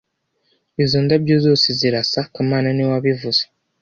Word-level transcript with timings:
Izo 0.83 0.97
ndabyo 1.05 1.35
zose 1.45 1.67
zirasa 1.79 2.19
kamana 2.33 2.67
niwe 2.71 2.89
wabivuze 2.93 3.41